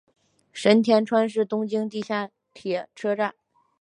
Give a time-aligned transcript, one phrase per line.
[0.51, 3.35] 神田川是东京地下铁车站。